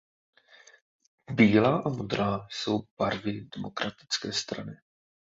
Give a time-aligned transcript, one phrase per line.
[1.31, 4.77] Bílá a modrá jsou barvy Demokratické strany.